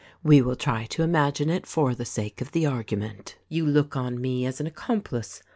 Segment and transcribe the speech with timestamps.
[0.23, 3.35] We will try to imagine it for the sake of the argument.
[3.49, 4.47] You look on me.
[4.47, 5.43] as an accomplice.